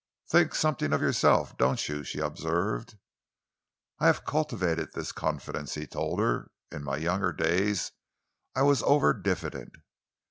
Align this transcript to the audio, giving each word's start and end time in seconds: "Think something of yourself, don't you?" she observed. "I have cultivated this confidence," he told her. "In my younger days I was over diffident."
"Think 0.29 0.55
something 0.55 0.93
of 0.93 1.01
yourself, 1.01 1.55
don't 1.59 1.87
you?" 1.87 2.03
she 2.03 2.17
observed. 2.17 2.97
"I 3.99 4.07
have 4.07 4.25
cultivated 4.25 4.93
this 4.93 5.11
confidence," 5.11 5.75
he 5.75 5.85
told 5.85 6.19
her. 6.19 6.49
"In 6.71 6.83
my 6.83 6.97
younger 6.97 7.31
days 7.31 7.91
I 8.55 8.63
was 8.63 8.81
over 8.81 9.13
diffident." 9.13 9.75